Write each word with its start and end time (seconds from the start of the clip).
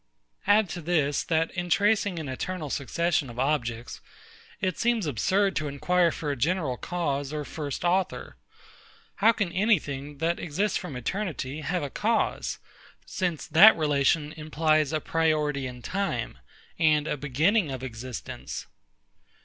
Add 0.47 0.67
to 0.69 0.81
this, 0.81 1.21
that 1.25 1.51
in 1.51 1.69
tracing 1.69 2.17
an 2.17 2.27
eternal 2.27 2.71
succession 2.71 3.29
of 3.29 3.37
objects, 3.37 4.01
it 4.59 4.79
seems 4.79 5.05
absurd 5.05 5.55
to 5.57 5.67
inquire 5.67 6.09
for 6.11 6.31
a 6.31 6.35
general 6.35 6.75
cause 6.75 7.31
or 7.31 7.45
first 7.45 7.85
author. 7.85 8.35
How 9.17 9.31
can 9.31 9.51
any 9.51 9.77
thing, 9.77 10.17
that 10.17 10.39
exists 10.39 10.75
from 10.75 10.95
eternity, 10.95 11.61
have 11.61 11.83
a 11.83 11.91
cause, 11.91 12.57
since 13.05 13.45
that 13.45 13.77
relation 13.77 14.33
implies 14.33 14.91
a 14.91 14.99
priority 15.01 15.67
in 15.67 15.83
time, 15.83 16.39
and 16.79 17.07
a 17.07 17.15
beginning 17.15 17.69
of 17.69 17.83
existence? 17.83 18.65